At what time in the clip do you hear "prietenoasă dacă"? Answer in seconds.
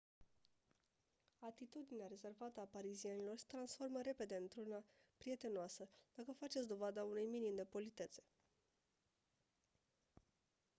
5.17-6.31